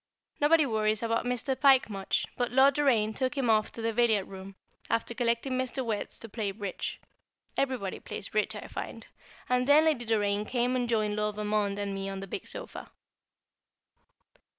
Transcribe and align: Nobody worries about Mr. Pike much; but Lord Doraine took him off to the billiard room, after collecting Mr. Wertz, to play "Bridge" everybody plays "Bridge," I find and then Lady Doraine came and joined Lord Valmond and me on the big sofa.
Nobody 0.39 0.65
worries 0.65 1.03
about 1.03 1.25
Mr. 1.25 1.55
Pike 1.55 1.87
much; 1.87 2.25
but 2.35 2.49
Lord 2.51 2.73
Doraine 2.73 3.13
took 3.13 3.37
him 3.37 3.51
off 3.51 3.71
to 3.73 3.83
the 3.83 3.93
billiard 3.93 4.27
room, 4.27 4.55
after 4.89 5.13
collecting 5.13 5.51
Mr. 5.53 5.85
Wertz, 5.85 6.17
to 6.17 6.27
play 6.27 6.49
"Bridge" 6.49 6.99
everybody 7.55 7.99
plays 7.99 8.29
"Bridge," 8.29 8.55
I 8.55 8.67
find 8.67 9.05
and 9.47 9.67
then 9.67 9.85
Lady 9.85 10.05
Doraine 10.05 10.43
came 10.45 10.75
and 10.75 10.89
joined 10.89 11.15
Lord 11.17 11.35
Valmond 11.35 11.77
and 11.77 11.93
me 11.93 12.09
on 12.09 12.19
the 12.19 12.25
big 12.25 12.47
sofa. 12.47 12.89